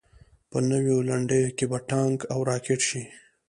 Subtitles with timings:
[0.49, 3.03] په نویو لنډیو کې به ټانک او راکټ راشي.